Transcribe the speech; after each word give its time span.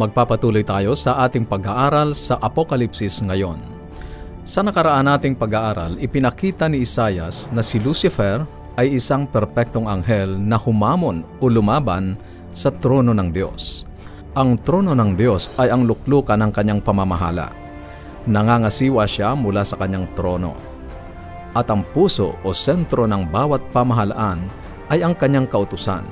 Magpapatuloy 0.00 0.64
tayo 0.64 0.96
sa 0.96 1.20
ating 1.28 1.44
pag-aaral 1.44 2.16
sa 2.16 2.40
Apokalipsis 2.40 3.20
ngayon. 3.20 3.60
Sa 4.48 4.64
nakaraan 4.64 5.04
nating 5.04 5.36
pag-aaral, 5.36 6.00
ipinakita 6.00 6.72
ni 6.72 6.88
Isayas 6.88 7.52
na 7.52 7.60
si 7.60 7.76
Lucifer 7.76 8.40
ay 8.80 8.96
isang 8.96 9.28
perpektong 9.28 9.84
anghel 9.84 10.40
na 10.40 10.56
humamon 10.56 11.20
o 11.36 11.52
lumaban 11.52 12.16
sa 12.48 12.72
trono 12.72 13.12
ng 13.12 13.28
Diyos. 13.28 13.84
Ang 14.40 14.56
trono 14.64 14.96
ng 14.96 15.20
Diyos 15.20 15.52
ay 15.60 15.68
ang 15.68 15.84
luklukan 15.84 16.40
ng 16.40 16.48
kanyang 16.48 16.80
pamamahala. 16.80 17.52
Nangangasiwa 18.24 19.04
siya 19.04 19.36
mula 19.36 19.68
sa 19.68 19.76
kanyang 19.76 20.08
trono. 20.16 20.56
At 21.52 21.68
ang 21.68 21.84
puso 21.84 22.40
o 22.40 22.56
sentro 22.56 23.04
ng 23.04 23.28
bawat 23.28 23.68
pamahalaan 23.68 24.48
ay 24.88 25.04
ang 25.04 25.12
kanyang 25.12 25.44
kautusan. 25.44 26.08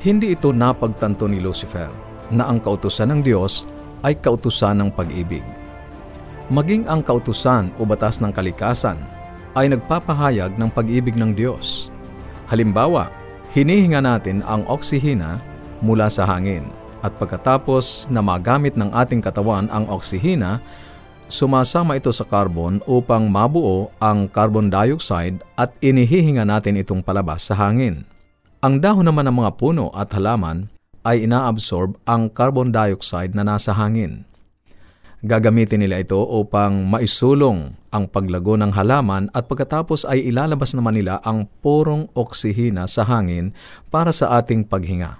Hindi 0.00 0.32
ito 0.32 0.56
napagtanto 0.56 1.28
ni 1.28 1.36
Lucifer 1.36 2.07
na 2.32 2.48
ang 2.48 2.60
kautusan 2.60 3.12
ng 3.12 3.20
Diyos 3.24 3.64
ay 4.04 4.16
kautusan 4.18 4.78
ng 4.78 4.90
pag-ibig. 4.94 5.42
Maging 6.48 6.88
ang 6.88 7.04
kautusan 7.04 7.72
o 7.76 7.84
batas 7.84 8.24
ng 8.24 8.32
kalikasan 8.32 8.96
ay 9.52 9.68
nagpapahayag 9.68 10.56
ng 10.56 10.70
pag-ibig 10.72 11.12
ng 11.12 11.36
Diyos. 11.36 11.92
Halimbawa, 12.48 13.12
hinihinga 13.52 14.00
natin 14.00 14.40
ang 14.46 14.64
oksihina 14.64 15.44
mula 15.84 16.08
sa 16.08 16.24
hangin 16.24 16.72
at 17.04 17.14
pagkatapos 17.20 18.10
na 18.10 18.24
magamit 18.24 18.74
ng 18.74 18.90
ating 18.90 19.22
katawan 19.22 19.70
ang 19.70 19.86
oksihina, 19.86 20.58
sumasama 21.28 22.00
ito 22.00 22.10
sa 22.10 22.24
carbon 22.24 22.80
upang 22.88 23.28
mabuo 23.28 23.92
ang 24.00 24.26
carbon 24.26 24.72
dioxide 24.72 25.44
at 25.54 25.70
inihihinga 25.84 26.48
natin 26.48 26.80
itong 26.80 27.04
palabas 27.04 27.44
sa 27.44 27.54
hangin. 27.54 28.08
Ang 28.58 28.82
dahon 28.82 29.06
naman 29.06 29.28
ng 29.28 29.36
mga 29.38 29.54
puno 29.54 29.92
at 29.94 30.10
halaman 30.16 30.66
ay 31.02 31.26
inaabsorb 31.26 31.98
ang 32.06 32.30
carbon 32.30 32.70
dioxide 32.70 33.34
na 33.34 33.42
nasa 33.42 33.74
hangin. 33.74 34.28
Gagamitin 35.18 35.82
nila 35.82 35.98
ito 35.98 36.22
upang 36.22 36.86
maisulong 36.86 37.74
ang 37.90 38.06
paglago 38.06 38.54
ng 38.54 38.70
halaman 38.70 39.26
at 39.34 39.50
pagkatapos 39.50 40.06
ay 40.06 40.30
ilalabas 40.30 40.78
naman 40.78 40.94
nila 40.94 41.18
ang 41.26 41.50
purong 41.58 42.06
oksihina 42.14 42.86
sa 42.86 43.02
hangin 43.02 43.50
para 43.90 44.14
sa 44.14 44.38
ating 44.38 44.62
paghinga. 44.62 45.18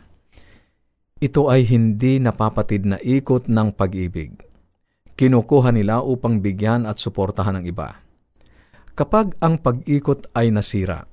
Ito 1.18 1.50
ay 1.50 1.66
hindi 1.66 2.22
napapatid 2.22 2.86
na 2.86 3.02
ikot 3.02 3.50
ng 3.50 3.74
pag-ibig. 3.74 4.38
Kinukuha 5.18 5.74
nila 5.74 5.98
upang 5.98 6.38
bigyan 6.38 6.86
at 6.86 7.02
suportahan 7.02 7.58
ang 7.58 7.66
iba. 7.66 7.98
Kapag 8.94 9.34
ang 9.42 9.58
pag-ikot 9.58 10.30
ay 10.30 10.54
nasira, 10.54 11.07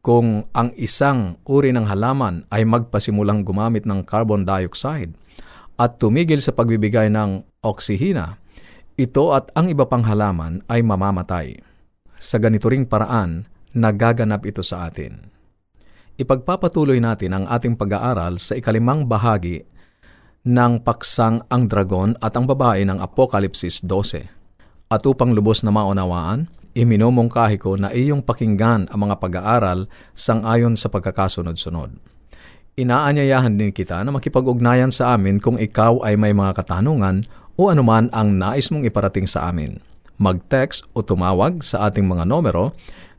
kung 0.00 0.46
ang 0.54 0.70
isang 0.78 1.36
uri 1.44 1.74
ng 1.74 1.86
halaman 1.86 2.46
ay 2.54 2.62
magpasimulang 2.64 3.42
gumamit 3.42 3.84
ng 3.84 4.06
carbon 4.06 4.46
dioxide 4.46 5.12
at 5.78 5.98
tumigil 5.98 6.38
sa 6.42 6.54
pagbibigay 6.54 7.10
ng 7.10 7.42
oksihina, 7.62 8.38
ito 8.98 9.30
at 9.30 9.54
ang 9.54 9.70
iba 9.70 9.86
pang 9.86 10.02
halaman 10.02 10.62
ay 10.66 10.82
mamamatay. 10.82 11.54
Sa 12.18 12.42
ganito 12.42 12.66
ring 12.66 12.82
paraan, 12.82 13.46
nagaganap 13.78 14.42
ito 14.42 14.66
sa 14.66 14.90
atin. 14.90 15.30
Ipagpapatuloy 16.18 16.98
natin 16.98 17.30
ang 17.30 17.44
ating 17.46 17.78
pag-aaral 17.78 18.42
sa 18.42 18.58
ikalimang 18.58 19.06
bahagi 19.06 19.62
ng 20.42 20.82
paksang 20.82 21.46
ang 21.46 21.70
dragon 21.70 22.18
at 22.18 22.34
ang 22.34 22.50
babae 22.50 22.82
ng 22.82 22.98
Apokalipsis 22.98 23.86
12. 23.86 24.26
At 24.90 25.06
upang 25.06 25.30
lubos 25.30 25.62
na 25.62 25.70
maunawaan, 25.70 26.50
Iminumungkahi 26.78 27.58
ko 27.58 27.74
na 27.74 27.90
iyong 27.90 28.22
pakinggan 28.22 28.86
ang 28.86 29.02
mga 29.02 29.18
pag-aaral 29.18 29.90
sang-ayon 30.14 30.78
sa 30.78 30.86
pagkakasunod-sunod. 30.86 31.98
Inaanyayahan 32.78 33.58
din 33.58 33.74
kita 33.74 33.98
na 34.06 34.14
makipag-ugnayan 34.14 34.94
sa 34.94 35.18
amin 35.18 35.42
kung 35.42 35.58
ikaw 35.58 35.98
ay 36.06 36.14
may 36.14 36.30
mga 36.30 36.54
katanungan 36.54 37.26
o 37.58 37.74
anuman 37.74 38.06
ang 38.14 38.38
nais 38.38 38.70
mong 38.70 38.86
iparating 38.86 39.26
sa 39.26 39.50
amin. 39.50 39.82
Mag-text 40.22 40.86
o 40.94 41.02
tumawag 41.02 41.66
sa 41.66 41.90
ating 41.90 42.06
mga 42.06 42.30
numero 42.30 42.70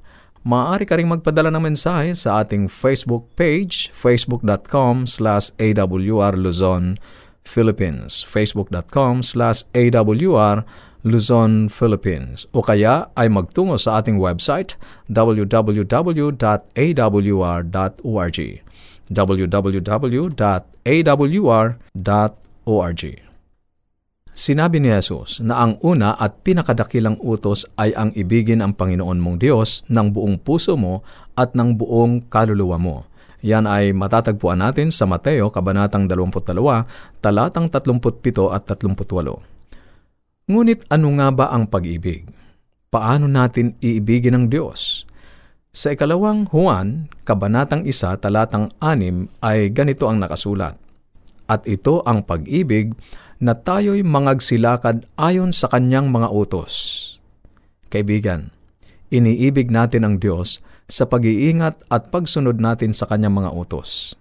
Maaari 0.48 0.88
ka 0.88 0.96
rin 0.96 1.12
magpadala 1.12 1.52
ng 1.52 1.60
mensahe 1.74 2.16
sa 2.16 2.40
ating 2.40 2.70
Facebook 2.70 3.26
page, 3.36 3.92
facebook.com 3.92 5.04
slash 5.04 5.52
awr 5.58 6.32
Luzon, 6.38 6.96
Philippines, 7.44 8.24
facebook.com 8.24 9.20
slash 9.26 9.66
awr 9.74 10.64
Luzon, 11.04 11.68
Philippines. 11.68 12.46
O 12.54 12.62
kaya 12.62 13.06
ay 13.14 13.28
magtungo 13.30 13.78
sa 13.78 13.98
ating 14.02 14.18
website 14.18 14.74
www.awr.org 15.10 16.38
www.awr.org 19.08 20.22
Sinabi 24.38 24.78
ni 24.78 24.86
Jesus 24.86 25.42
na 25.42 25.58
ang 25.58 25.82
una 25.82 26.14
at 26.14 26.46
pinakadakilang 26.46 27.18
utos 27.18 27.66
ay 27.74 27.90
ang 27.98 28.14
ibigin 28.14 28.62
ang 28.62 28.70
Panginoon 28.70 29.18
mong 29.18 29.42
Diyos 29.42 29.82
ng 29.90 30.14
buong 30.14 30.38
puso 30.38 30.78
mo 30.78 31.02
at 31.34 31.58
ng 31.58 31.74
buong 31.74 32.30
kaluluwa 32.30 32.78
mo. 32.78 33.02
Yan 33.42 33.66
ay 33.66 33.90
matatagpuan 33.90 34.62
natin 34.62 34.94
sa 34.94 35.10
Mateo 35.10 35.50
Kabanatang 35.50 36.06
22, 36.06 36.54
talatang 37.18 37.66
37 37.66 38.54
at 38.54 38.62
38. 38.62 39.42
Ngunit 40.46 40.86
ano 40.86 41.08
nga 41.18 41.28
ba 41.34 41.50
ang 41.50 41.66
pag-ibig? 41.66 42.30
Paano 42.94 43.26
natin 43.26 43.74
iibigin 43.82 44.38
ang 44.38 44.46
Diyos? 44.46 45.02
Sa 45.74 45.90
ikalawang 45.90 46.46
Juan, 46.46 47.10
Kabanatang 47.26 47.82
1, 47.82 48.22
talatang 48.22 48.70
6 48.78 49.34
ay 49.42 49.74
ganito 49.74 50.06
ang 50.06 50.22
nakasulat. 50.22 50.78
At 51.50 51.66
ito 51.66 52.06
ang 52.06 52.22
pag-ibig 52.22 52.94
na 53.38 53.54
tayo'y 53.54 54.02
mangagsilakad 54.02 55.06
ayon 55.14 55.54
sa 55.54 55.70
kanyang 55.70 56.10
mga 56.10 56.30
utos. 56.30 56.74
Kaibigan, 57.88 58.50
iniibig 59.08 59.70
natin 59.70 60.04
ang 60.04 60.14
Diyos 60.18 60.58
sa 60.90 61.06
pag-iingat 61.06 61.86
at 61.88 62.10
pagsunod 62.10 62.58
natin 62.58 62.90
sa 62.92 63.06
kanyang 63.06 63.44
mga 63.44 63.50
utos. 63.54 64.18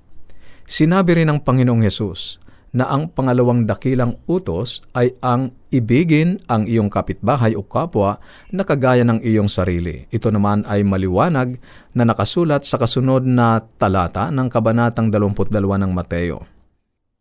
Sinabi 0.68 1.18
rin 1.18 1.32
ng 1.32 1.40
Panginoong 1.42 1.84
Hesus 1.84 2.44
na 2.76 2.92
ang 2.92 3.08
pangalawang 3.08 3.64
dakilang 3.64 4.20
utos 4.28 4.84
ay 4.92 5.16
ang 5.24 5.56
ibigin 5.72 6.44
ang 6.52 6.68
iyong 6.68 6.92
kapitbahay 6.92 7.56
o 7.56 7.64
kapwa 7.64 8.20
na 8.52 8.68
kagaya 8.68 9.08
ng 9.08 9.24
iyong 9.24 9.48
sarili. 9.48 10.06
Ito 10.12 10.30
naman 10.30 10.68
ay 10.68 10.84
maliwanag 10.84 11.58
na 11.96 12.04
nakasulat 12.04 12.68
sa 12.68 12.76
kasunod 12.76 13.24
na 13.24 13.64
talata 13.80 14.28
ng 14.30 14.52
Kabanatang 14.52 15.10
22 15.10 15.56
ng 15.56 15.92
Mateo. 15.96 16.57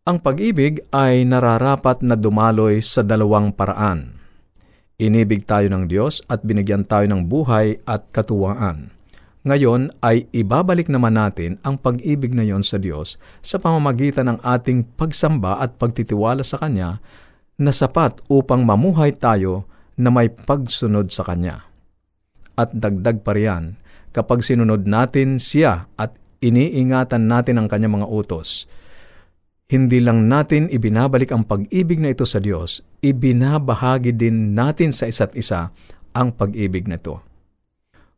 Ang 0.07 0.23
pag-ibig 0.23 0.87
ay 0.95 1.27
nararapat 1.27 1.99
na 1.99 2.15
dumaloy 2.15 2.79
sa 2.79 3.03
dalawang 3.03 3.51
paraan. 3.51 4.15
Inibig 5.03 5.51
tayo 5.51 5.67
ng 5.67 5.91
Diyos 5.91 6.23
at 6.31 6.47
binigyan 6.47 6.87
tayo 6.87 7.11
ng 7.11 7.27
buhay 7.27 7.83
at 7.83 8.07
katuwaan. 8.15 8.95
Ngayon 9.43 9.91
ay 10.07 10.31
ibabalik 10.31 10.87
naman 10.87 11.19
natin 11.19 11.59
ang 11.67 11.75
pag-ibig 11.75 12.39
na 12.39 12.47
yon 12.47 12.63
sa 12.63 12.79
Diyos 12.79 13.19
sa 13.43 13.59
pamamagitan 13.59 14.31
ng 14.31 14.39
ating 14.47 14.95
pagsamba 14.95 15.59
at 15.59 15.75
pagtitiwala 15.75 16.47
sa 16.47 16.63
Kanya 16.63 17.03
na 17.59 17.75
sapat 17.75 18.23
upang 18.31 18.63
mamuhay 18.63 19.11
tayo 19.11 19.67
na 19.99 20.15
may 20.15 20.31
pagsunod 20.31 21.11
sa 21.11 21.27
Kanya. 21.27 21.67
At 22.55 22.71
dagdag 22.71 23.27
pa 23.27 23.35
riyan, 23.35 23.75
kapag 24.15 24.47
sinunod 24.47 24.87
natin 24.87 25.43
siya 25.43 25.91
at 25.99 26.15
iniingatan 26.39 27.27
natin 27.27 27.59
ang 27.59 27.67
Kanyang 27.67 27.99
mga 27.99 28.07
utos, 28.07 28.71
hindi 29.67 29.99
lang 29.99 30.31
natin 30.31 30.71
ibinabalik 30.71 31.35
ang 31.35 31.43
pag-ibig 31.43 31.99
na 31.99 32.15
ito 32.15 32.23
sa 32.23 32.39
Diyos, 32.39 32.87
ibinabahagi 33.03 34.15
din 34.15 34.55
natin 34.55 34.95
sa 34.95 35.11
isa't 35.11 35.35
isa 35.35 35.75
ang 36.15 36.31
pag-ibig 36.31 36.87
na 36.87 36.95
ito. 36.95 37.19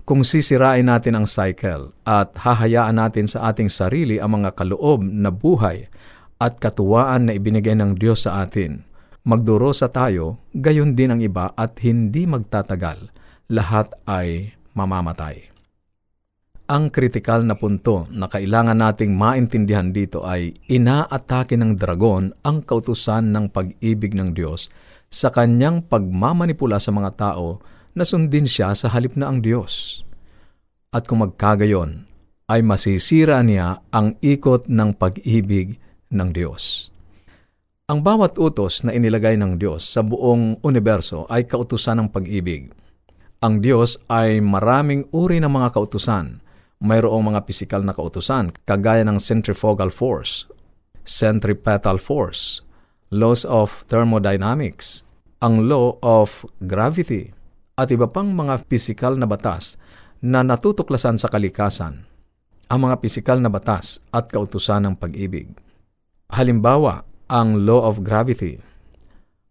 Kung 0.04 0.24
sisirain 0.24 0.88
natin 0.88 1.16
ang 1.16 1.28
cycle 1.28 1.92
at 2.04 2.32
hahayaan 2.36 2.96
natin 2.96 3.28
sa 3.28 3.48
ating 3.52 3.68
sarili 3.68 4.16
ang 4.16 4.40
mga 4.40 4.56
kaloob 4.56 5.04
na 5.04 5.28
buhay 5.28 5.88
at 6.40 6.56
katuwaan 6.60 7.28
na 7.28 7.36
ibinigay 7.36 7.76
ng 7.76 7.96
Diyos 7.96 8.24
sa 8.28 8.44
atin, 8.44 8.84
magdurosa 9.24 9.88
tayo, 9.92 10.40
gayon 10.56 10.96
din 10.96 11.12
ang 11.12 11.20
iba 11.20 11.52
at 11.56 11.76
hindi 11.84 12.24
magtatagal. 12.24 13.12
Lahat 13.52 13.92
ay 14.04 14.52
mamamatay. 14.72 15.57
Ang 16.68 16.92
kritikal 16.92 17.48
na 17.48 17.56
punto 17.56 18.04
na 18.12 18.28
kailangan 18.28 18.76
nating 18.76 19.16
maintindihan 19.16 19.88
dito 19.88 20.28
ay 20.28 20.52
inaatake 20.68 21.56
ng 21.56 21.80
dragon 21.80 22.28
ang 22.44 22.60
kautusan 22.60 23.32
ng 23.32 23.48
pag-ibig 23.48 24.12
ng 24.12 24.36
Diyos 24.36 24.68
sa 25.08 25.32
kanyang 25.32 25.88
pagmamanipula 25.88 26.76
sa 26.76 26.92
mga 26.92 27.16
tao 27.16 27.64
na 27.96 28.04
sundin 28.04 28.44
siya 28.44 28.76
sa 28.76 28.92
halip 28.92 29.16
na 29.16 29.32
ang 29.32 29.40
Diyos. 29.40 30.04
At 30.92 31.08
kung 31.08 31.24
magkagayon, 31.24 32.04
ay 32.52 32.60
masisira 32.60 33.40
niya 33.40 33.80
ang 33.88 34.20
ikot 34.20 34.68
ng 34.68 34.92
pag-ibig 34.96 35.80
ng 36.12 36.28
Diyos. 36.36 36.92
Ang 37.88 38.04
bawat 38.04 38.36
utos 38.36 38.84
na 38.84 38.92
inilagay 38.92 39.40
ng 39.40 39.56
Diyos 39.56 39.88
sa 39.88 40.04
buong 40.04 40.60
universo 40.60 41.24
ay 41.32 41.48
kautusan 41.48 42.04
ng 42.04 42.08
pag-ibig. 42.12 42.68
Ang 43.40 43.64
Diyos 43.64 44.04
ay 44.12 44.44
maraming 44.44 45.08
uri 45.16 45.40
ng 45.40 45.48
mga 45.48 45.72
kautusan. 45.72 46.44
Mayroong 46.78 47.34
mga 47.34 47.42
pisikal 47.42 47.82
na 47.82 47.90
kautusan, 47.90 48.54
kagaya 48.62 49.02
ng 49.02 49.18
centrifugal 49.18 49.90
force, 49.90 50.46
centripetal 51.02 51.98
force, 51.98 52.62
laws 53.10 53.42
of 53.42 53.82
thermodynamics, 53.90 55.02
ang 55.42 55.66
law 55.66 55.98
of 56.06 56.46
gravity, 56.62 57.34
at 57.74 57.90
iba 57.90 58.06
pang 58.06 58.30
mga 58.30 58.66
pisikal 58.70 59.18
na 59.18 59.26
batas 59.26 59.74
na 60.22 60.46
natutuklasan 60.46 61.18
sa 61.18 61.26
kalikasan, 61.26 62.06
ang 62.70 62.80
mga 62.82 63.02
pisikal 63.02 63.38
na 63.38 63.50
batas 63.50 64.02
at 64.14 64.30
kautusan 64.30 64.86
ng 64.86 64.94
pag-ibig. 64.98 65.50
Halimbawa, 66.30 67.02
ang 67.28 67.66
law 67.66 67.84
of 67.84 68.00
gravity. 68.00 68.56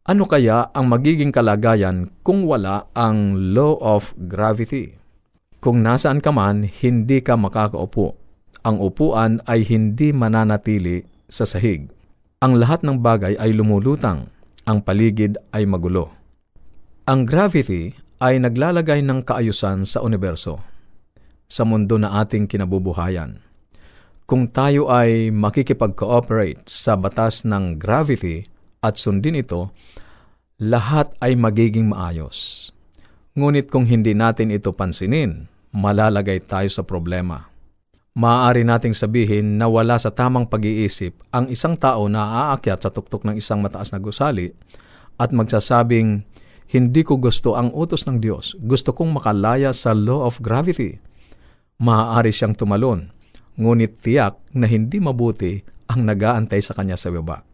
Ano 0.07 0.25
kaya 0.25 0.71
ang 0.71 0.87
magiging 0.87 1.35
kalagayan 1.35 2.09
kung 2.23 2.47
wala 2.47 2.87
ang 2.95 3.51
law 3.53 3.75
of 3.83 4.15
gravity? 4.15 4.97
Kung 5.57 5.81
nasaan 5.81 6.21
ka 6.21 6.29
man, 6.29 6.69
hindi 6.69 7.17
ka 7.25 7.33
makakaupo. 7.33 8.13
Ang 8.61 8.77
upuan 8.77 9.41
ay 9.49 9.65
hindi 9.65 10.13
mananatili 10.13 11.01
sa 11.25 11.49
sahig. 11.49 11.89
Ang 12.37 12.61
lahat 12.61 12.85
ng 12.85 13.01
bagay 13.01 13.33
ay 13.41 13.57
lumulutang. 13.57 14.29
Ang 14.69 14.85
paligid 14.85 15.41
ay 15.55 15.65
magulo. 15.65 16.13
Ang 17.09 17.25
gravity 17.25 17.95
ay 18.21 18.37
naglalagay 18.37 19.01
ng 19.01 19.25
kaayusan 19.25 19.87
sa 19.87 20.03
universo, 20.03 20.61
sa 21.47 21.63
mundo 21.63 21.95
na 21.97 22.21
ating 22.21 22.45
kinabubuhayan. 22.45 23.41
Kung 24.27 24.51
tayo 24.51 24.91
ay 24.91 25.31
makikipag-cooperate 25.31 26.67
sa 26.67 26.99
batas 26.99 27.47
ng 27.47 27.79
gravity 27.79 28.43
at 28.83 28.99
sundin 28.99 29.39
ito, 29.39 29.71
lahat 30.59 31.15
ay 31.23 31.39
magiging 31.39 31.87
maayos. 31.87 32.69
Ngunit 33.37 33.69
kung 33.69 33.85
hindi 33.85 34.17
natin 34.17 34.49
ito 34.49 34.73
pansinin, 34.73 35.45
malalagay 35.69 36.41
tayo 36.41 36.65
sa 36.73 36.81
problema. 36.81 37.53
Maaari 38.17 38.65
nating 38.65 38.97
sabihin 38.97 39.61
na 39.61 39.69
wala 39.69 39.93
sa 40.01 40.09
tamang 40.09 40.49
pag-iisip 40.49 41.13
ang 41.29 41.45
isang 41.53 41.77
tao 41.77 42.09
na 42.09 42.49
aakyat 42.49 42.81
sa 42.81 42.89
tuktok 42.89 43.29
ng 43.29 43.37
isang 43.37 43.61
mataas 43.61 43.93
na 43.93 44.01
gusali 44.01 44.57
at 45.21 45.29
magsasabing, 45.29 46.25
hindi 46.73 47.01
ko 47.05 47.21
gusto 47.21 47.53
ang 47.53 47.69
utos 47.77 48.09
ng 48.09 48.17
Diyos. 48.17 48.57
Gusto 48.57 48.89
kong 48.89 49.21
makalaya 49.21 49.69
sa 49.69 49.93
law 49.93 50.25
of 50.25 50.41
gravity. 50.41 50.97
Maaari 51.77 52.33
siyang 52.33 52.57
tumalon, 52.57 53.13
ngunit 53.53 54.01
tiyak 54.01 54.41
na 54.57 54.65
hindi 54.65 54.97
mabuti 54.97 55.61
ang 55.93 56.09
nagaantay 56.09 56.57
sa 56.57 56.73
kanya 56.73 56.97
sa 56.97 57.13
baba. 57.13 57.45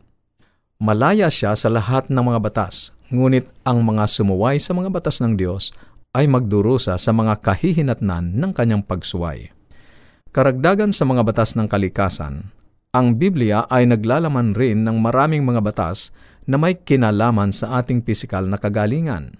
Malaya 0.83 1.31
siya 1.31 1.55
sa 1.55 1.71
lahat 1.71 2.11
ng 2.11 2.19
mga 2.19 2.43
batas, 2.43 2.91
ngunit 3.07 3.47
ang 3.63 3.79
mga 3.87 4.03
sumuway 4.03 4.59
sa 4.59 4.75
mga 4.75 4.91
batas 4.91 5.23
ng 5.23 5.39
Diyos 5.39 5.71
ay 6.11 6.27
magdurusa 6.27 6.99
sa 6.99 7.15
mga 7.15 7.39
kahihinatnan 7.39 8.35
ng 8.35 8.51
kanyang 8.51 8.83
pagsuway. 8.83 9.55
Karagdagan 10.35 10.91
sa 10.91 11.07
mga 11.07 11.23
batas 11.23 11.55
ng 11.55 11.71
kalikasan, 11.71 12.51
ang 12.91 13.15
Biblia 13.15 13.63
ay 13.71 13.87
naglalaman 13.87 14.51
rin 14.51 14.83
ng 14.83 14.99
maraming 14.99 15.47
mga 15.47 15.63
batas 15.63 16.11
na 16.43 16.59
may 16.59 16.75
kinalaman 16.75 17.55
sa 17.55 17.79
ating 17.79 18.03
pisikal 18.03 18.43
na 18.43 18.59
kagalingan. 18.59 19.39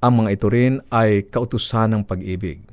Ang 0.00 0.24
mga 0.24 0.40
ito 0.40 0.48
rin 0.48 0.80
ay 0.88 1.28
kautusan 1.28 2.00
ng 2.00 2.02
pag-ibig. 2.08 2.64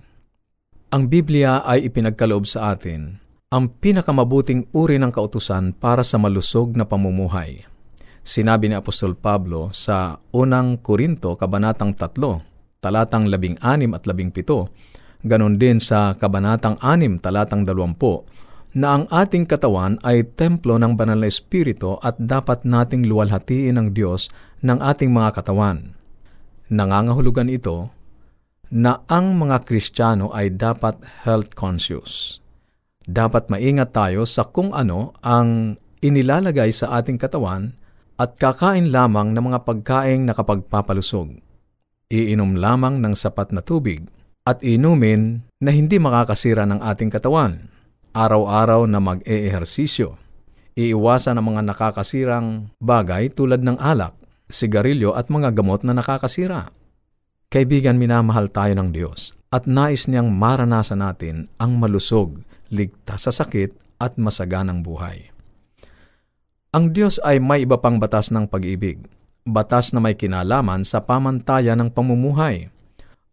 Ang 0.95 1.11
Biblia 1.11 1.67
ay 1.67 1.91
ipinagkaloob 1.91 2.47
sa 2.47 2.71
atin 2.79 3.19
ang 3.51 3.67
pinakamabuting 3.75 4.71
uri 4.71 5.03
ng 5.03 5.11
kautusan 5.11 5.75
para 5.75 5.99
sa 6.07 6.15
malusog 6.15 6.79
na 6.79 6.87
pamumuhay. 6.87 7.74
Sinabi 8.25 8.65
ni 8.65 8.73
Apostol 8.73 9.13
Pablo 9.13 9.69
sa 9.69 10.17
unang 10.33 10.81
Korinto, 10.81 11.37
Kabanatang 11.37 11.93
3, 11.93 12.81
talatang 12.81 13.29
16 13.29 13.61
at 13.93 14.01
17, 14.01 15.29
ganon 15.29 15.61
din 15.61 15.77
sa 15.77 16.17
Kabanatang 16.17 16.81
6, 16.81 17.21
talatang 17.21 17.69
20, 17.69 18.81
na 18.81 18.97
ang 18.97 19.05
ating 19.13 19.45
katawan 19.45 20.01
ay 20.01 20.25
templo 20.25 20.81
ng 20.81 20.97
banal 20.97 21.21
na 21.21 21.29
espiritu 21.29 22.01
at 22.01 22.17
dapat 22.17 22.65
nating 22.65 23.05
luwalhatiin 23.05 23.77
ng 23.77 23.87
Diyos 23.93 24.33
ng 24.65 24.81
ating 24.81 25.13
mga 25.13 25.29
katawan. 25.37 25.93
Nangangahulugan 26.73 27.45
ito 27.53 27.93
na 28.73 29.05
ang 29.05 29.37
mga 29.37 29.69
Kristiyano 29.69 30.33
ay 30.33 30.49
dapat 30.49 30.97
health 31.29 31.53
conscious. 31.53 32.41
Dapat 33.05 33.53
maingat 33.53 33.93
tayo 33.93 34.25
sa 34.25 34.49
kung 34.49 34.73
ano 34.73 35.13
ang 35.21 35.77
inilalagay 36.01 36.73
sa 36.73 36.97
ating 36.97 37.21
katawan 37.21 37.84
at 38.15 38.39
kakain 38.39 38.91
lamang 38.91 39.35
ng 39.35 39.43
mga 39.51 39.59
pagkaing 39.67 40.23
nakapagpapalusog. 40.27 41.39
Iinom 42.07 42.55
lamang 42.55 43.01
ng 43.03 43.13
sapat 43.17 43.51
na 43.51 43.59
tubig 43.59 44.07
at 44.45 44.61
inumin 44.61 45.43
na 45.59 45.73
hindi 45.73 45.97
makakasira 45.97 46.63
ng 46.69 46.79
ating 46.79 47.09
katawan 47.11 47.75
araw-araw 48.15 48.87
na 48.87 49.03
mag-eehersisyo. 49.03 50.15
Iiwasan 50.79 51.35
ang 51.35 51.51
mga 51.51 51.61
nakakasirang 51.67 52.71
bagay 52.79 53.27
tulad 53.27 53.59
ng 53.59 53.75
alak, 53.75 54.15
sigarilyo 54.47 55.11
at 55.11 55.27
mga 55.27 55.51
gamot 55.51 55.83
na 55.83 55.91
nakakasira. 55.91 56.71
Kaibigan, 57.51 57.99
minamahal 57.99 58.47
tayo 58.47 58.71
ng 58.79 58.89
Diyos 58.95 59.35
at 59.51 59.67
nais 59.67 60.07
niyang 60.07 60.31
maranasan 60.31 61.03
natin 61.03 61.51
ang 61.59 61.75
malusog, 61.75 62.39
ligtas 62.71 63.27
sa 63.27 63.31
sakit 63.35 63.75
at 63.99 64.15
masaganang 64.19 64.83
buhay. 64.83 65.34
Ang 66.75 66.91
Diyos 66.91 67.23
ay 67.23 67.39
may 67.39 67.63
iba 67.63 67.79
pang 67.79 68.03
batas 68.03 68.35
ng 68.35 68.51
pag-ibig, 68.51 68.99
batas 69.47 69.95
na 69.95 70.03
may 70.03 70.11
kinalaman 70.11 70.83
sa 70.83 70.99
pamantayan 70.99 71.79
ng 71.79 71.87
pamumuhay. 71.87 72.67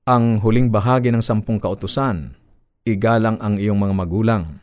Ang 0.06 0.39
huling 0.39 0.71
bahagi 0.71 1.11
ng 1.11 1.19
sampung 1.19 1.59
kautusan, 1.59 2.39
igalang 2.87 3.43
ang 3.43 3.59
iyong 3.59 3.83
mga 3.83 3.99
magulang, 3.99 4.62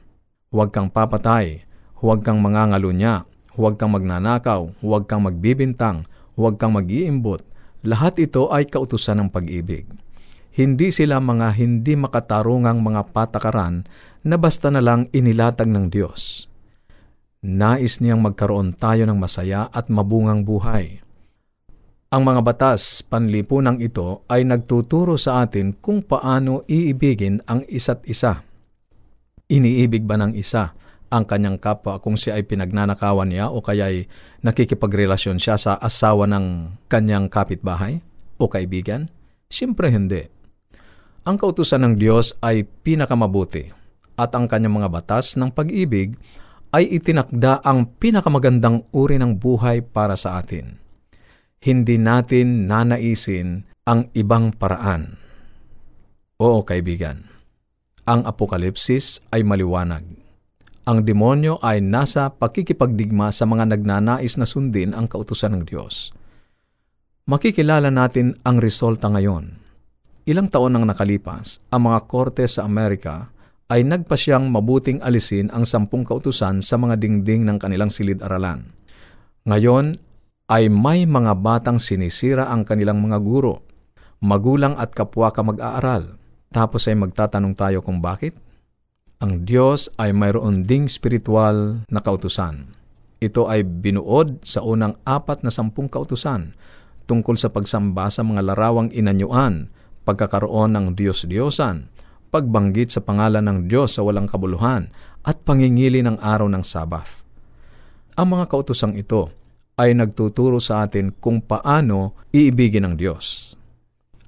Huwag 0.55 0.71
kang 0.71 0.87
papatay, 0.87 1.67
huwag 1.99 2.23
kang 2.23 2.39
mangangalunya, 2.39 3.27
huwag 3.59 3.75
kang 3.75 3.91
magnanakaw, 3.91 4.71
huwag 4.79 5.11
kang 5.11 5.27
magbibintang, 5.27 6.07
huwag 6.39 6.55
kang 6.55 6.71
mag-iimbot. 6.71 7.43
Lahat 7.83 8.15
ito 8.15 8.47
ay 8.47 8.63
kautusan 8.63 9.19
ng 9.19 9.29
pag-ibig. 9.35 9.91
Hindi 10.55 10.87
sila 10.95 11.19
mga 11.19 11.51
hindi 11.59 11.99
makatarungang 11.99 12.79
mga 12.79 13.11
patakaran 13.11 13.83
na 14.23 14.39
basta 14.39 14.71
na 14.71 14.79
lang 14.79 15.11
inilatag 15.11 15.67
ng 15.67 15.91
Diyos. 15.91 16.47
Nais 17.39 18.03
niyang 18.03 18.19
magkaroon 18.19 18.75
tayo 18.75 19.07
ng 19.07 19.15
masaya 19.15 19.71
at 19.71 19.87
mabungang 19.87 20.43
buhay. 20.43 20.99
Ang 22.09 22.21
mga 22.25 22.41
batas 22.41 23.05
panlipunang 23.05 23.79
ito 23.79 24.25
ay 24.27 24.43
nagtuturo 24.43 25.15
sa 25.15 25.45
atin 25.45 25.77
kung 25.77 26.03
paano 26.03 26.65
iibigin 26.67 27.39
ang 27.45 27.61
isa't 27.69 28.01
isa 28.09 28.49
Iniibig 29.49 30.05
ba 30.05 30.13
ng 30.13 30.37
isa 30.37 30.77
ang 31.09 31.25
kanyang 31.25 31.57
kapwa 31.57 31.97
kung 31.97 32.13
siya 32.13 32.37
ay 32.37 32.45
pinagnanakawan 32.45 33.33
niya 33.33 33.49
o 33.49 33.65
kaya 33.65 33.89
ay 33.89 34.05
nakikipagrelasyon 34.45 35.41
siya 35.41 35.57
sa 35.57 35.73
asawa 35.81 36.29
ng 36.29 36.77
kanyang 36.85 37.33
kapitbahay 37.33 37.97
o 38.37 38.45
kaibigan? 38.45 39.09
Siyempre 39.49 39.89
hindi. 39.89 40.29
Ang 41.25 41.41
kautusan 41.41 41.81
ng 41.81 41.93
Diyos 41.97 42.37
ay 42.45 42.61
pinakamabuti 42.61 43.73
at 44.21 44.37
ang 44.37 44.45
kanyang 44.45 44.85
mga 44.85 44.93
batas 44.93 45.33
ng 45.33 45.49
pag-ibig 45.49 46.13
ay 46.69 46.85
itinakda 46.99 47.65
ang 47.65 47.89
pinakamagandang 47.97 48.85
uri 48.93 49.17
ng 49.17 49.37
buhay 49.37 49.81
para 49.81 50.13
sa 50.13 50.37
atin. 50.37 50.77
Hindi 51.59 51.99
natin 51.99 52.69
nanaisin 52.69 53.65
ang 53.83 54.07
ibang 54.13 54.53
paraan. 54.55 55.17
Oo, 56.39 56.63
kaibigan 56.63 57.29
ang 58.09 58.25
apokalipsis 58.25 59.21
ay 59.29 59.45
maliwanag. 59.45 60.01
Ang 60.89 61.05
demonyo 61.05 61.61
ay 61.61 61.85
nasa 61.85 62.33
pakikipagdigma 62.33 63.29
sa 63.29 63.45
mga 63.45 63.77
nagnanais 63.77 64.33
na 64.41 64.49
sundin 64.49 64.97
ang 64.97 65.05
kautusan 65.05 65.53
ng 65.53 65.63
Diyos. 65.69 66.09
Makikilala 67.29 67.93
natin 67.93 68.41
ang 68.41 68.57
resulta 68.57 69.05
ngayon. 69.13 69.61
Ilang 70.25 70.49
taon 70.49 70.73
nang 70.73 70.89
nakalipas, 70.89 71.61
ang 71.69 71.85
mga 71.93 72.09
korte 72.09 72.49
sa 72.49 72.65
Amerika 72.65 73.29
ay 73.69 73.85
nagpasyang 73.85 74.49
mabuting 74.49 74.97
alisin 75.05 75.53
ang 75.53 75.61
sampung 75.61 76.01
kautusan 76.01 76.65
sa 76.65 76.75
mga 76.81 76.97
dingding 76.97 77.45
ng 77.45 77.61
kanilang 77.61 77.93
silid-aralan. 77.93 78.73
Ngayon 79.45 79.93
ay 80.49 80.73
may 80.73 81.05
mga 81.05 81.37
batang 81.37 81.77
sinisira 81.77 82.49
ang 82.49 82.65
kanilang 82.65 82.97
mga 82.97 83.21
guro, 83.21 83.61
magulang 84.25 84.73
at 84.81 84.97
kapwa 84.97 85.29
ka 85.29 85.45
mag-aaral 85.45 86.17
tapos 86.49 86.89
ay 86.89 86.97
magtatanong 86.97 87.53
tayo 87.53 87.85
kung 87.85 88.01
bakit? 88.01 88.33
Ang 89.21 89.45
Diyos 89.45 89.93
ay 90.01 90.17
mayroon 90.17 90.65
ding 90.65 90.89
spiritual 90.89 91.85
na 91.85 92.01
kautusan. 92.01 92.73
Ito 93.21 93.51
ay 93.51 93.67
binuod 93.67 94.41
sa 94.47 94.65
unang 94.65 94.97
apat 95.05 95.45
na 95.45 95.51
sampung 95.53 95.91
kautusan 95.91 96.57
tungkol 97.05 97.35
sa 97.37 97.53
pagsamba 97.53 98.07
sa 98.09 98.25
mga 98.25 98.53
larawang 98.53 98.89
inanyuan, 98.95 99.69
pagkakaroon 100.07 100.73
ng 100.73 100.85
Diyos-Diyosan, 100.93 101.89
pagbanggit 102.29 102.93
sa 102.93 103.01
pangalan 103.01 103.45
ng 103.45 103.59
Diyos 103.65 103.97
sa 103.97 104.05
walang 104.05 104.29
kabuluhan, 104.29 104.93
at 105.25 105.43
pangingili 105.43 105.99
ng 106.05 106.21
araw 106.21 106.47
ng 106.47 106.63
Sabath. 106.63 107.21
Ang 108.15 108.39
mga 108.39 108.45
kautosang 108.47 108.95
ito 108.95 109.33
ay 109.79 109.95
nagtuturo 109.95 110.59
sa 110.59 110.83
atin 110.83 111.11
kung 111.17 111.39
paano 111.43 112.15
iibigin 112.35 112.87
ng 112.87 112.95
Diyos. 112.99 113.55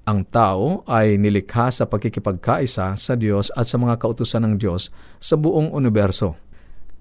Ang 0.02 0.26
tao 0.26 0.82
ay 0.90 1.14
nilikha 1.14 1.70
sa 1.70 1.86
pagkikipagkaisa 1.86 2.98
sa 2.98 3.14
Diyos 3.14 3.54
at 3.54 3.70
sa 3.70 3.78
mga 3.78 4.02
kautusan 4.02 4.42
ng 4.42 4.54
Diyos 4.58 4.90
sa 5.22 5.38
buong 5.38 5.70
universo. 5.70 6.34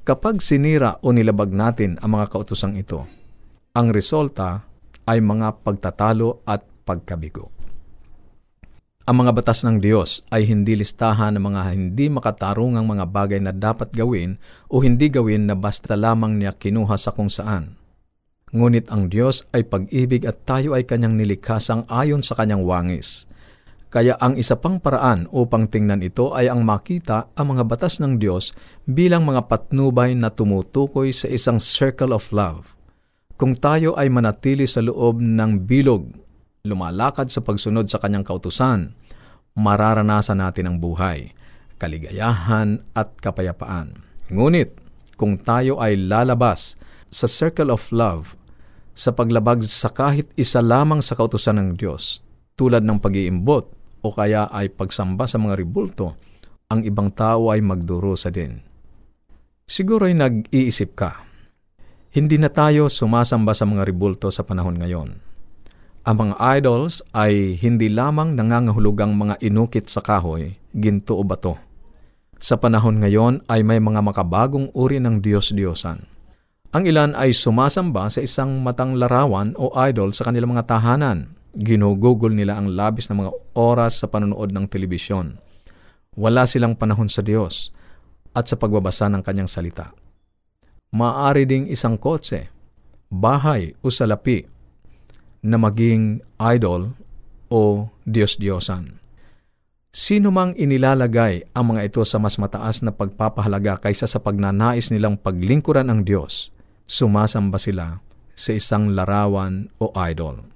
Kapag 0.06 0.44
sinira 0.44 1.02
o 1.02 1.10
nilabag 1.10 1.50
natin 1.50 1.98
ang 2.04 2.14
mga 2.18 2.30
kautusang 2.30 2.78
ito, 2.78 3.10
ang 3.74 3.90
resulta 3.90 4.68
ay 5.10 5.18
mga 5.24 5.66
pagtatalo 5.66 6.46
at 6.46 6.62
pagkabigo. 6.86 7.61
Ang 9.10 9.26
mga 9.26 9.34
batas 9.34 9.66
ng 9.66 9.82
Diyos 9.82 10.22
ay 10.30 10.46
hindi 10.46 10.78
listahan 10.78 11.34
ng 11.34 11.42
mga 11.42 11.62
hindi 11.74 12.06
makatarungang 12.14 12.86
mga 12.86 13.06
bagay 13.10 13.42
na 13.42 13.50
dapat 13.50 13.90
gawin 13.98 14.38
o 14.70 14.78
hindi 14.86 15.10
gawin 15.10 15.50
na 15.50 15.58
basta 15.58 15.98
lamang 15.98 16.38
niya 16.38 16.54
kinuha 16.54 16.94
sa 17.02 17.10
kung 17.10 17.26
saan. 17.26 17.82
Ngunit 18.54 18.94
ang 18.94 19.10
Diyos 19.10 19.50
ay 19.58 19.66
pag-ibig 19.66 20.30
at 20.30 20.46
tayo 20.46 20.78
ay 20.78 20.86
kanyang 20.86 21.18
nilikhasang 21.18 21.90
ayon 21.90 22.22
sa 22.22 22.38
kanyang 22.38 22.62
wangis. 22.62 23.26
Kaya 23.90 24.22
ang 24.22 24.38
isa 24.38 24.54
pang 24.62 24.78
paraan 24.78 25.26
upang 25.34 25.66
tingnan 25.66 26.06
ito 26.06 26.38
ay 26.38 26.46
ang 26.46 26.62
makita 26.62 27.34
ang 27.34 27.58
mga 27.58 27.66
batas 27.66 27.98
ng 27.98 28.22
Diyos 28.22 28.54
bilang 28.86 29.26
mga 29.26 29.50
patnubay 29.50 30.14
na 30.14 30.30
tumutukoy 30.30 31.10
sa 31.10 31.26
isang 31.26 31.58
circle 31.58 32.14
of 32.14 32.30
love. 32.30 32.78
Kung 33.34 33.58
tayo 33.58 33.98
ay 33.98 34.14
manatili 34.14 34.70
sa 34.70 34.86
loob 34.86 35.18
ng 35.18 35.66
bilog, 35.66 36.21
lumalakad 36.62 37.30
sa 37.30 37.42
pagsunod 37.42 37.90
sa 37.90 37.98
kanyang 37.98 38.26
kautusan, 38.26 38.94
mararanasan 39.58 40.40
natin 40.40 40.70
ang 40.70 40.78
buhay, 40.78 41.34
kaligayahan 41.82 42.86
at 42.94 43.18
kapayapaan. 43.20 44.00
Ngunit, 44.32 44.78
kung 45.18 45.38
tayo 45.38 45.78
ay 45.78 45.98
lalabas 45.98 46.80
sa 47.12 47.30
circle 47.30 47.70
of 47.70 47.90
love 47.94 48.34
sa 48.98 49.14
paglabag 49.14 49.62
sa 49.66 49.92
kahit 49.92 50.30
isa 50.34 50.64
lamang 50.64 51.04
sa 51.04 51.14
kautusan 51.14 51.58
ng 51.62 51.70
Diyos, 51.78 52.26
tulad 52.58 52.86
ng 52.86 52.98
pag-iimbot 53.02 53.66
o 54.02 54.08
kaya 54.10 54.50
ay 54.50 54.74
pagsamba 54.74 55.30
sa 55.30 55.38
mga 55.38 55.58
ribulto, 55.58 56.18
ang 56.72 56.82
ibang 56.88 57.12
tao 57.12 57.52
ay 57.52 57.60
magdurusa 57.62 58.32
din. 58.32 58.64
Siguro 59.68 60.08
ay 60.08 60.16
nag-iisip 60.16 60.98
ka, 60.98 61.24
hindi 62.12 62.36
na 62.36 62.52
tayo 62.52 62.92
sumasamba 62.92 63.56
sa 63.56 63.64
mga 63.64 63.88
ribulto 63.88 64.28
sa 64.34 64.44
panahon 64.44 64.76
ngayon. 64.76 65.31
Ang 66.02 66.16
mga 66.18 66.36
idols 66.62 67.06
ay 67.14 67.58
hindi 67.62 67.90
lamang 67.90 68.34
nangangahulugang 68.34 69.14
mga 69.14 69.38
inukit 69.46 69.86
sa 69.86 70.02
kahoy, 70.02 70.58
ginto 70.74 71.18
o 71.18 71.24
bato. 71.24 71.62
Sa 72.42 72.58
panahon 72.58 72.98
ngayon 72.98 73.46
ay 73.46 73.62
may 73.62 73.78
mga 73.78 74.02
makabagong 74.02 74.74
uri 74.74 74.98
ng 74.98 75.22
Diyos-Diyosan 75.22 76.12
ang 76.72 76.88
ilan 76.88 77.12
ay 77.20 77.36
sumasamba 77.36 78.08
sa 78.08 78.24
isang 78.24 78.64
matang 78.64 78.96
larawan 78.96 79.52
o 79.60 79.76
idol 79.92 80.16
sa 80.16 80.24
kanilang 80.24 80.56
mga 80.56 80.72
tahanan. 80.72 81.36
Ginugugol 81.52 82.32
nila 82.32 82.56
ang 82.56 82.72
labis 82.72 83.12
na 83.12 83.20
mga 83.20 83.36
oras 83.60 84.00
sa 84.00 84.08
panonood 84.08 84.56
ng 84.56 84.72
telebisyon. 84.72 85.36
Wala 86.16 86.48
silang 86.48 86.80
panahon 86.80 87.12
sa 87.12 87.20
Diyos 87.20 87.76
at 88.32 88.48
sa 88.48 88.56
pagbabasa 88.56 89.12
ng 89.12 89.20
kanyang 89.20 89.52
salita. 89.52 89.92
Maaari 90.96 91.44
ding 91.44 91.68
isang 91.68 92.00
kotse, 92.00 92.48
bahay 93.12 93.76
o 93.84 93.92
salapi 93.92 94.48
na 95.42 95.58
maging 95.58 96.22
idol 96.38 96.94
o 97.50 97.90
Diyos-Diyosan. 98.06 99.02
Sino 99.92 100.32
mang 100.32 100.56
inilalagay 100.56 101.52
ang 101.52 101.76
mga 101.76 101.92
ito 101.92 102.02
sa 102.08 102.16
mas 102.16 102.40
mataas 102.40 102.80
na 102.80 102.96
pagpapahalaga 102.96 103.76
kaysa 103.84 104.08
sa 104.08 104.24
pagnanais 104.24 104.88
nilang 104.88 105.20
paglingkuran 105.20 105.92
ang 105.92 106.08
Diyos, 106.08 106.48
sumasamba 106.88 107.60
sila 107.60 108.00
sa 108.32 108.56
isang 108.56 108.96
larawan 108.96 109.68
o 109.84 109.92
idol. 110.08 110.48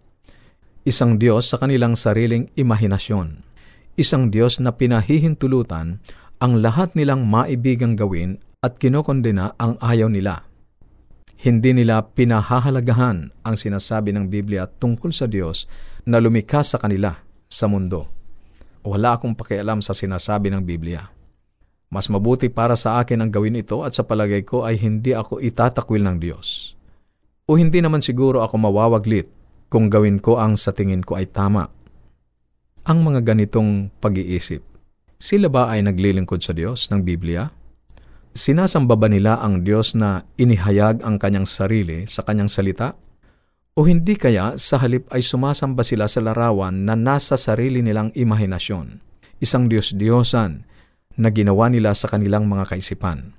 Isang 0.88 1.20
Diyos 1.20 1.51
sa 1.51 1.60
kanilang 1.60 2.00
sariling 2.00 2.48
imahinasyon. 2.56 3.44
Isang 4.00 4.32
Diyos 4.32 4.63
na 4.63 4.72
pinahihintulutan 4.72 6.00
ang 6.39 6.54
lahat 6.63 6.96
nilang 6.96 7.27
maibigang 7.27 8.00
gawin 8.00 8.39
at 8.63 8.80
kinokondena 8.80 9.58
ang 9.60 9.75
ayaw 9.84 10.08
nila. 10.08 10.45
Hindi 11.36 11.75
nila 11.75 12.00
pinahahalagahan 12.01 13.44
ang 13.44 13.56
sinasabi 13.56 14.15
ng 14.15 14.32
Biblia 14.32 14.68
tungkol 14.68 15.12
sa 15.12 15.27
Diyos 15.27 15.68
na 16.08 16.24
lumikha 16.24 16.63
sa 16.63 16.80
kanila 16.80 17.20
sa 17.51 17.68
mundo. 17.68 18.08
Wala 18.86 19.18
akong 19.18 19.36
pakialam 19.36 19.84
sa 19.84 19.92
sinasabi 19.92 20.54
ng 20.54 20.63
Biblia. 20.63 21.12
Mas 21.89 22.08
mabuti 22.08 22.48
para 22.48 22.77
sa 22.77 23.01
akin 23.01 23.25
ang 23.25 23.32
gawin 23.34 23.60
ito 23.60 23.82
at 23.84 23.94
sa 23.94 24.06
palagay 24.06 24.46
ko 24.48 24.63
ay 24.63 24.80
hindi 24.80 25.12
ako 25.12 25.42
itatakwil 25.42 26.01
ng 26.06 26.18
Diyos. 26.22 26.74
O 27.46 27.58
hindi 27.60 27.82
naman 27.82 28.01
siguro 28.01 28.42
ako 28.42 28.56
mawawaglit 28.58 29.30
kung 29.70 29.92
gawin 29.92 30.22
ko 30.22 30.38
ang 30.42 30.58
sa 30.58 30.74
tingin 30.74 31.04
ko 31.04 31.18
ay 31.18 31.30
tama. 31.30 31.70
Ang 32.86 33.01
mga 33.01 33.25
ganitong 33.25 33.89
pag-iisip, 33.98 34.62
sila 35.18 35.50
ba 35.50 35.74
ay 35.74 35.82
naglilingkod 35.82 36.42
sa 36.42 36.54
Diyos 36.54 36.89
ng 36.94 37.01
Biblia? 37.01 37.50
Sinasamba 38.36 39.00
ba 39.00 39.08
nila 39.08 39.39
ang 39.39 39.63
Diyos 39.63 39.96
na 39.96 40.27
inihayag 40.36 41.00
ang 41.08 41.15
kanyang 41.15 41.48
sarili 41.48 42.04
sa 42.04 42.20
kanyang 42.20 42.51
salita? 42.51 42.92
O 43.80 43.88
hindi 43.88 44.20
kaya 44.20 44.60
sa 44.60 44.75
halip 44.84 45.08
ay 45.08 45.24
sumasamba 45.24 45.88
sila 45.88 46.04
sa 46.12 46.20
larawan 46.20 46.84
na 46.84 47.00
nasa 47.00 47.39
sarili 47.39 47.80
nilang 47.80 48.12
imahinasyon? 48.12 49.00
Isang 49.39 49.72
Diyos-Diyosan 49.72 50.68
na 51.15 51.32
ginawa 51.32 51.72
nila 51.72 51.96
sa 51.96 52.12
kanilang 52.12 52.51
mga 52.51 52.75
kaisipan. 52.75 53.32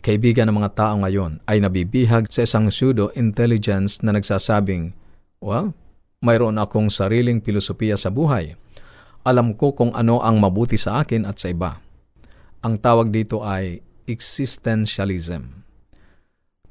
Kaibigan 0.00 0.48
ng 0.48 0.64
mga 0.64 0.72
tao 0.72 0.96
ngayon 0.96 1.44
ay 1.44 1.60
nabibihag 1.60 2.32
sa 2.32 2.48
isang 2.48 2.72
pseudo-intelligence 2.72 4.00
na 4.00 4.16
nagsasabing, 4.16 4.96
Well, 5.44 5.76
mayroon 6.24 6.56
akong 6.56 6.88
sariling 6.88 7.44
filosofiya 7.44 8.00
sa 8.00 8.08
buhay. 8.08 8.56
Alam 9.28 9.52
ko 9.60 9.76
kung 9.76 9.92
ano 9.92 10.24
ang 10.24 10.40
mabuti 10.40 10.80
sa 10.80 11.04
akin 11.04 11.28
at 11.28 11.36
sa 11.36 11.52
iba. 11.52 11.84
Ang 12.64 12.80
tawag 12.80 13.12
dito 13.12 13.44
ay 13.44 13.84
existentialism. 14.08 15.66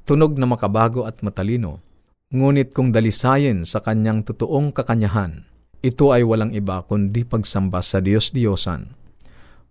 Tunog 0.07 0.39
na 0.39 0.49
makabago 0.49 1.03
at 1.05 1.19
matalino, 1.21 1.83
ngunit 2.31 2.71
kung 2.71 2.89
dalisayin 2.89 3.67
sa 3.67 3.83
kanyang 3.83 4.23
totoong 4.25 4.73
kakanyahan, 4.73 5.45
ito 5.85 6.09
ay 6.09 6.25
walang 6.25 6.55
iba 6.55 6.81
kundi 6.87 7.21
pagsamba 7.27 7.83
sa 7.83 8.01
Diyos-Diyosan 8.01 9.05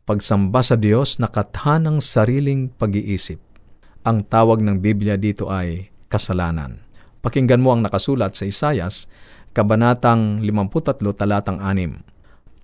pagsamba 0.04 0.60
sa 0.60 0.76
Diyos 0.76 1.16
na 1.16 1.32
kathanang 1.32 1.98
sariling 1.98 2.68
pag-iisip. 2.68 3.40
Ang 4.04 4.28
tawag 4.28 4.60
ng 4.60 4.84
Biblia 4.84 5.16
dito 5.16 5.48
ay 5.48 5.88
kasalanan. 6.12 6.84
Pakinggan 7.24 7.64
mo 7.64 7.72
ang 7.72 7.80
nakasulat 7.80 8.36
sa 8.36 8.44
Isayas, 8.44 9.08
Kabanatang 9.56 10.44
53, 10.44 11.00
talatang 11.16 11.56
6. 11.56 12.04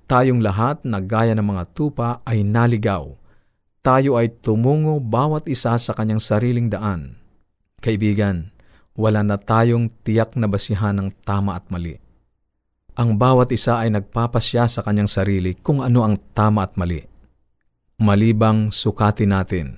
Tayong 0.05 0.43
lahat 0.45 0.85
na 0.85 1.01
gaya 1.01 1.33
ng 1.33 1.47
mga 1.49 1.65
tupa 1.73 2.21
ay 2.29 2.45
naligaw. 2.45 3.09
Tayo 3.81 4.21
ay 4.21 4.29
tumungo 4.45 5.01
bawat 5.01 5.49
isa 5.49 5.77
sa 5.81 5.93
kanyang 5.97 6.21
sariling 6.21 6.69
daan. 6.69 7.17
Kaibigan, 7.81 8.53
wala 8.93 9.25
na 9.25 9.41
tayong 9.41 9.89
tiyak 10.05 10.37
na 10.37 10.45
basihan 10.45 10.93
ng 11.01 11.09
tama 11.25 11.57
at 11.57 11.65
mali. 11.73 11.97
Ang 13.01 13.17
bawat 13.17 13.49
isa 13.57 13.81
ay 13.81 13.89
nagpapasya 13.89 14.69
sa 14.69 14.85
kanyang 14.85 15.09
sarili 15.09 15.57
kung 15.57 15.81
ano 15.81 16.05
ang 16.05 16.21
tama 16.37 16.69
at 16.69 16.77
mali 16.77 17.11
malibang 18.01 18.73
sukatin 18.73 19.29
natin 19.29 19.77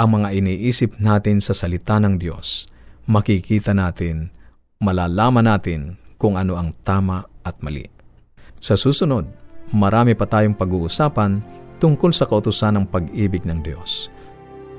ang 0.00 0.16
mga 0.16 0.32
iniisip 0.40 0.96
natin 0.96 1.36
sa 1.38 1.52
salita 1.52 2.00
ng 2.00 2.16
Diyos, 2.16 2.64
makikita 3.04 3.76
natin, 3.76 4.32
malalaman 4.80 5.44
natin 5.44 6.00
kung 6.16 6.40
ano 6.40 6.56
ang 6.56 6.72
tama 6.80 7.28
at 7.44 7.60
mali. 7.60 7.84
Sa 8.56 8.74
susunod, 8.80 9.28
marami 9.68 10.16
pa 10.16 10.24
tayong 10.24 10.56
pag-uusapan 10.56 11.44
tungkol 11.82 12.14
sa 12.14 12.30
kautusan 12.30 12.78
ng 12.78 12.86
pag-ibig 12.86 13.42
ng 13.42 13.58
Diyos. 13.58 14.06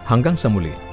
Hanggang 0.02 0.36
sa 0.36 0.50
muli. 0.50 0.91